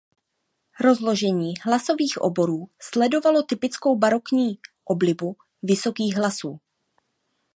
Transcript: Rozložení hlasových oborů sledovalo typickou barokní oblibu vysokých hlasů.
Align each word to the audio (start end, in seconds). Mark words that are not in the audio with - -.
Rozložení 0.79 1.53
hlasových 1.63 2.17
oborů 2.21 2.69
sledovalo 2.79 3.43
typickou 3.43 3.95
barokní 3.95 4.59
oblibu 4.85 5.35
vysokých 5.63 6.15
hlasů. 6.17 6.59